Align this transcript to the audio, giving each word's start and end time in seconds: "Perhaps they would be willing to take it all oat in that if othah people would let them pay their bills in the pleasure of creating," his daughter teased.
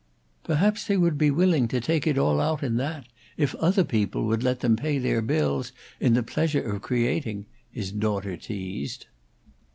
"Perhaps 0.43 0.87
they 0.87 0.97
would 0.97 1.15
be 1.19 1.29
willing 1.29 1.67
to 1.67 1.79
take 1.79 2.07
it 2.07 2.17
all 2.17 2.41
oat 2.41 2.63
in 2.63 2.77
that 2.77 3.05
if 3.37 3.53
othah 3.59 3.83
people 3.83 4.25
would 4.25 4.41
let 4.41 4.61
them 4.61 4.75
pay 4.75 4.97
their 4.97 5.21
bills 5.21 5.71
in 5.99 6.15
the 6.15 6.23
pleasure 6.23 6.71
of 6.73 6.81
creating," 6.81 7.45
his 7.69 7.91
daughter 7.91 8.35
teased. 8.35 9.05